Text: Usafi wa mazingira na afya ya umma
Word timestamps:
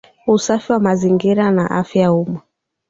Usafi 0.27 0.71
wa 0.71 0.79
mazingira 0.79 1.51
na 1.51 1.67
afya 1.69 2.01
ya 2.01 2.13
umma 2.13 2.41